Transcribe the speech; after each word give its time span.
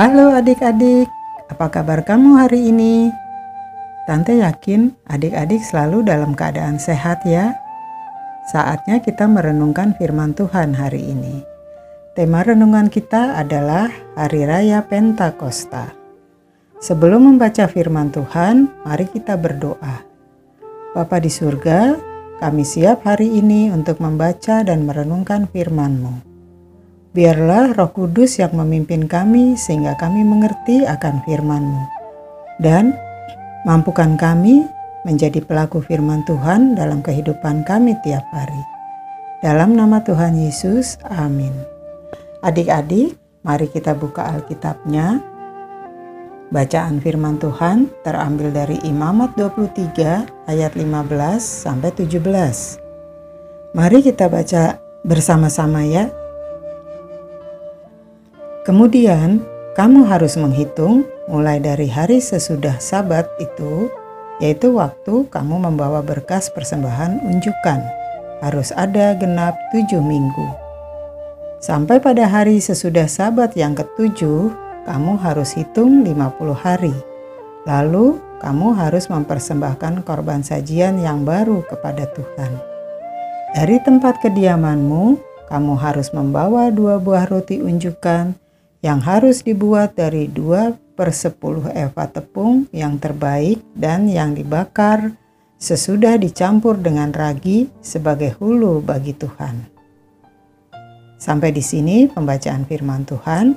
Halo 0.00 0.32
adik-adik, 0.32 1.12
apa 1.52 1.68
kabar 1.68 2.00
kamu 2.00 2.40
hari 2.40 2.72
ini? 2.72 3.12
Tante 4.08 4.32
yakin 4.32 4.96
adik-adik 5.04 5.60
selalu 5.60 6.08
dalam 6.08 6.32
keadaan 6.32 6.80
sehat 6.80 7.20
ya. 7.28 7.52
Saatnya 8.48 9.04
kita 9.04 9.28
merenungkan 9.28 9.92
firman 10.00 10.32
Tuhan 10.32 10.72
hari 10.72 11.04
ini. 11.04 11.44
Tema 12.16 12.40
renungan 12.40 12.88
kita 12.88 13.36
adalah 13.44 13.92
Hari 14.16 14.48
Raya 14.48 14.80
Pentakosta. 14.88 15.92
Sebelum 16.80 17.36
membaca 17.36 17.68
firman 17.68 18.08
Tuhan, 18.08 18.72
mari 18.88 19.04
kita 19.04 19.36
berdoa. 19.36 20.00
Bapa 20.96 21.20
di 21.20 21.28
surga, 21.28 22.00
kami 22.40 22.64
siap 22.64 23.04
hari 23.04 23.36
ini 23.36 23.68
untuk 23.68 24.00
membaca 24.00 24.64
dan 24.64 24.88
merenungkan 24.88 25.44
firman-Mu. 25.44 26.29
Biarlah 27.10 27.74
roh 27.74 27.90
kudus 27.90 28.38
yang 28.38 28.54
memimpin 28.54 29.10
kami 29.10 29.58
sehingga 29.58 29.98
kami 29.98 30.22
mengerti 30.22 30.86
akan 30.86 31.18
firman-Mu. 31.26 31.82
Dan 32.62 32.94
mampukan 33.66 34.14
kami 34.14 34.62
menjadi 35.02 35.42
pelaku 35.42 35.82
firman 35.82 36.22
Tuhan 36.22 36.78
dalam 36.78 37.02
kehidupan 37.02 37.66
kami 37.66 37.98
tiap 38.06 38.22
hari. 38.30 38.62
Dalam 39.42 39.74
nama 39.74 39.98
Tuhan 40.06 40.38
Yesus, 40.38 41.02
amin. 41.02 41.50
Adik-adik, 42.46 43.18
mari 43.42 43.66
kita 43.66 43.98
buka 43.98 44.30
Alkitabnya. 44.30 45.18
Bacaan 46.54 47.02
firman 47.02 47.42
Tuhan 47.42 47.90
terambil 48.06 48.54
dari 48.54 48.78
Imamat 48.86 49.34
23 49.34 50.46
ayat 50.46 50.78
15 50.78 51.42
sampai 51.42 51.90
17. 51.90 52.78
Mari 53.74 53.98
kita 53.98 54.30
baca 54.30 54.78
bersama-sama 55.02 55.82
ya. 55.82 56.19
Kemudian, 58.60 59.40
kamu 59.72 60.04
harus 60.04 60.36
menghitung 60.36 61.08
mulai 61.32 61.56
dari 61.56 61.88
hari 61.88 62.20
sesudah 62.20 62.76
Sabat 62.76 63.24
itu, 63.40 63.88
yaitu 64.36 64.76
waktu 64.76 65.24
kamu 65.32 65.64
membawa 65.64 66.04
berkas 66.04 66.52
persembahan 66.52 67.24
unjukan. 67.24 67.80
Harus 68.44 68.68
ada 68.76 69.16
genap 69.16 69.56
tujuh 69.72 70.04
minggu. 70.04 70.44
Sampai 71.64 72.04
pada 72.04 72.28
hari 72.28 72.60
sesudah 72.60 73.08
Sabat 73.08 73.56
yang 73.56 73.72
ketujuh, 73.72 74.52
kamu 74.84 75.16
harus 75.16 75.56
hitung 75.56 76.04
50 76.04 76.52
hari. 76.52 76.92
Lalu, 77.64 78.20
kamu 78.44 78.76
harus 78.76 79.08
mempersembahkan 79.08 80.04
korban 80.04 80.44
sajian 80.44 81.00
yang 81.00 81.24
baru 81.24 81.64
kepada 81.64 82.04
Tuhan. 82.12 82.52
Dari 83.56 83.80
tempat 83.80 84.20
kediamanmu, 84.20 85.16
kamu 85.48 85.74
harus 85.80 86.12
membawa 86.12 86.68
dua 86.68 87.00
buah 87.00 87.24
roti 87.24 87.64
unjukan 87.64 88.36
yang 88.80 89.04
harus 89.04 89.44
dibuat 89.44 89.96
dari 89.96 90.28
2 90.28 90.96
per 90.96 91.12
10 91.12 91.72
eva 91.72 92.04
tepung 92.08 92.64
yang 92.72 92.96
terbaik 92.96 93.60
dan 93.76 94.08
yang 94.08 94.32
dibakar 94.32 95.16
sesudah 95.60 96.16
dicampur 96.16 96.80
dengan 96.80 97.12
ragi 97.12 97.68
sebagai 97.84 98.32
hulu 98.40 98.80
bagi 98.80 99.12
Tuhan. 99.12 99.68
Sampai 101.20 101.52
di 101.52 101.60
sini 101.60 102.08
pembacaan 102.08 102.64
firman 102.64 103.04
Tuhan. 103.04 103.52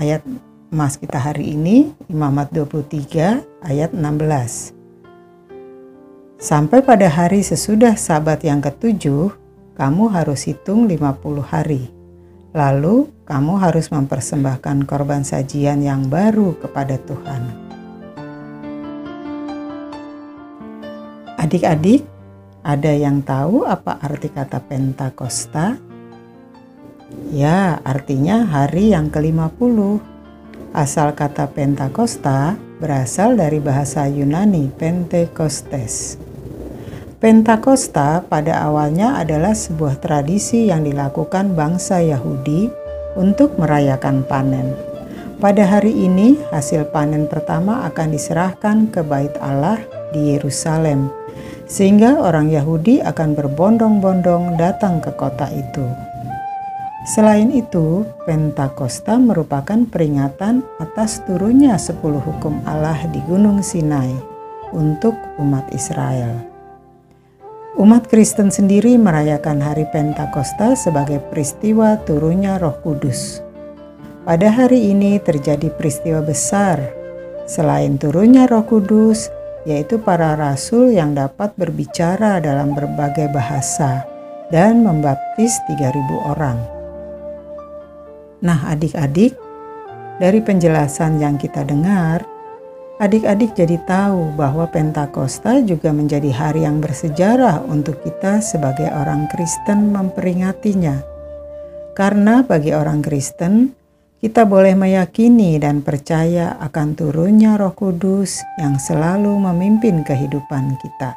Ayat 0.00 0.24
emas 0.72 0.96
kita 0.96 1.20
hari 1.20 1.52
ini 1.52 1.92
Imamat 2.08 2.48
23 2.56 3.68
ayat 3.68 3.92
16. 3.92 4.72
Sampai 6.40 6.80
pada 6.80 7.12
hari 7.12 7.44
sesudah 7.44 7.92
sabat 8.00 8.40
yang 8.40 8.64
ketujuh, 8.64 9.36
kamu 9.76 10.04
harus 10.16 10.48
hitung 10.48 10.88
50 10.88 11.44
hari 11.44 12.01
Lalu, 12.52 13.08
kamu 13.24 13.64
harus 13.64 13.88
mempersembahkan 13.88 14.84
korban 14.84 15.24
sajian 15.24 15.80
yang 15.80 16.12
baru 16.12 16.52
kepada 16.60 17.00
Tuhan. 17.00 17.42
Adik-adik, 21.40 22.04
ada 22.60 22.92
yang 22.92 23.24
tahu 23.24 23.64
apa 23.64 23.98
arti 24.04 24.28
kata 24.28 24.60
Pentakosta? 24.62 25.80
Ya, 27.32 27.80
artinya 27.82 28.44
hari 28.44 28.92
yang 28.92 29.08
ke-50. 29.08 29.98
Asal 30.76 31.16
kata 31.16 31.48
Pentakosta 31.50 32.54
berasal 32.78 33.34
dari 33.34 33.64
bahasa 33.64 34.04
Yunani 34.06 34.68
Pentekostes 34.76 36.21
Pentakosta 37.22 38.18
pada 38.26 38.66
awalnya 38.66 39.14
adalah 39.14 39.54
sebuah 39.54 40.02
tradisi 40.02 40.66
yang 40.66 40.82
dilakukan 40.82 41.54
bangsa 41.54 42.02
Yahudi 42.02 42.66
untuk 43.14 43.54
merayakan 43.62 44.26
panen. 44.26 44.74
Pada 45.38 45.62
hari 45.62 45.94
ini, 45.94 46.34
hasil 46.50 46.90
panen 46.90 47.30
pertama 47.30 47.86
akan 47.86 48.10
diserahkan 48.10 48.90
ke 48.90 49.06
Bait 49.06 49.30
Allah 49.38 49.78
di 50.10 50.34
Yerusalem, 50.34 51.14
sehingga 51.70 52.18
orang 52.18 52.50
Yahudi 52.50 52.98
akan 53.06 53.38
berbondong-bondong 53.38 54.58
datang 54.58 54.98
ke 54.98 55.14
kota 55.14 55.46
itu. 55.54 55.86
Selain 57.06 57.54
itu, 57.54 58.02
Pentakosta 58.26 59.14
merupakan 59.22 59.78
peringatan 59.86 60.66
atas 60.82 61.22
turunnya 61.22 61.78
sepuluh 61.78 62.18
hukum 62.18 62.58
Allah 62.66 62.98
di 63.14 63.22
Gunung 63.30 63.62
Sinai 63.62 64.10
untuk 64.74 65.14
umat 65.38 65.70
Israel. 65.70 66.51
Umat 67.72 68.04
Kristen 68.12 68.52
sendiri 68.52 69.00
merayakan 69.00 69.56
hari 69.64 69.88
Pentakosta 69.88 70.76
sebagai 70.76 71.24
peristiwa 71.32 71.96
turunnya 72.04 72.60
Roh 72.60 72.76
Kudus. 72.84 73.40
Pada 74.28 74.52
hari 74.52 74.92
ini 74.92 75.16
terjadi 75.16 75.72
peristiwa 75.72 76.20
besar. 76.20 76.76
Selain 77.48 77.96
turunnya 77.96 78.44
Roh 78.44 78.68
Kudus, 78.68 79.32
yaitu 79.64 79.96
para 79.96 80.36
rasul 80.36 80.92
yang 80.92 81.16
dapat 81.16 81.56
berbicara 81.56 82.44
dalam 82.44 82.76
berbagai 82.76 83.32
bahasa 83.32 84.04
dan 84.52 84.84
membaptis 84.84 85.56
3000 85.72 86.28
orang. 86.28 86.60
Nah, 88.44 88.68
adik-adik, 88.68 89.32
dari 90.20 90.44
penjelasan 90.44 91.16
yang 91.24 91.40
kita 91.40 91.64
dengar, 91.64 92.20
Adik-adik 93.00 93.56
jadi 93.56 93.80
tahu 93.88 94.36
bahwa 94.36 94.68
Pentakosta 94.68 95.64
juga 95.64 95.96
menjadi 95.96 96.28
hari 96.28 96.68
yang 96.68 96.76
bersejarah 96.76 97.64
untuk 97.64 98.04
kita 98.04 98.44
sebagai 98.44 98.92
orang 98.92 99.32
Kristen 99.32 99.96
memperingatinya. 99.96 101.00
Karena 101.96 102.44
bagi 102.44 102.76
orang 102.76 103.00
Kristen, 103.00 103.72
kita 104.20 104.44
boleh 104.44 104.76
meyakini 104.76 105.56
dan 105.56 105.80
percaya 105.80 106.54
akan 106.60 106.92
turunnya 106.92 107.56
Roh 107.56 107.72
Kudus 107.72 108.44
yang 108.60 108.76
selalu 108.76 109.40
memimpin 109.40 110.04
kehidupan 110.04 110.76
kita. 110.78 111.16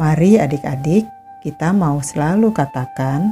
Mari 0.00 0.42
adik-adik, 0.42 1.06
kita 1.44 1.70
mau 1.70 2.02
selalu 2.02 2.50
katakan, 2.50 3.30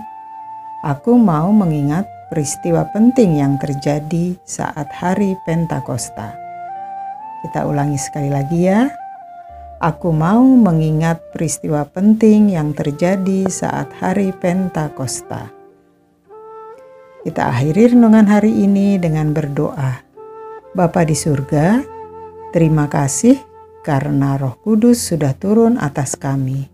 "Aku 0.87 1.19
mau 1.19 1.51
mengingat 1.51 2.07
peristiwa 2.31 2.87
penting 2.95 3.41
yang 3.41 3.59
terjadi 3.59 4.39
saat 4.47 4.95
hari 4.95 5.35
Pentakosta." 5.43 6.46
Kita 7.47 7.63
ulangi 7.63 7.95
sekali 7.95 8.27
lagi 8.27 8.67
ya. 8.67 8.91
Aku 9.79 10.11
mau 10.11 10.43
mengingat 10.43 11.31
peristiwa 11.31 11.87
penting 11.87 12.51
yang 12.51 12.75
terjadi 12.75 13.47
saat 13.47 13.87
hari 14.03 14.35
Pentakosta. 14.35 15.47
Kita 17.23 17.47
akhiri 17.47 17.95
renungan 17.95 18.27
hari 18.27 18.51
ini 18.51 18.99
dengan 18.99 19.31
berdoa. 19.31 20.03
Bapa 20.75 21.07
di 21.07 21.15
surga, 21.15 21.87
terima 22.51 22.91
kasih 22.91 23.39
karena 23.87 24.35
Roh 24.43 24.59
Kudus 24.67 24.99
sudah 25.07 25.31
turun 25.39 25.79
atas 25.79 26.19
kami, 26.19 26.67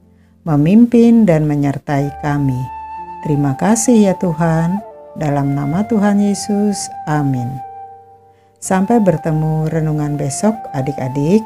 memimpin 0.48 1.28
dan 1.28 1.44
menyertai 1.44 2.08
kami. 2.24 2.60
Terima 3.28 3.60
kasih 3.60 4.08
ya 4.08 4.14
Tuhan, 4.16 4.80
dalam 5.20 5.52
nama 5.52 5.84
Tuhan 5.84 6.16
Yesus, 6.16 6.88
amin. 7.04 7.71
Sampai 8.62 9.02
bertemu 9.02 9.66
renungan 9.66 10.14
besok 10.14 10.54
adik-adik. 10.70 11.42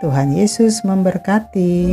Tuhan 0.00 0.32
Yesus 0.32 0.80
memberkati. 0.80 1.92